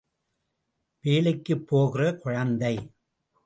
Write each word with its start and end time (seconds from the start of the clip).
வேலைக்குப் 1.05 1.67
போகிற 1.67 2.15
குழந்தை! 2.15 2.75